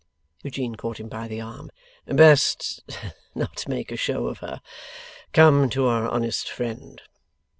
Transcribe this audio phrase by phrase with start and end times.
[0.41, 1.69] Eugene caught him by the arm.
[2.07, 2.83] 'Best,
[3.35, 4.59] not make a show of her.
[5.31, 6.99] Come to our honest friend.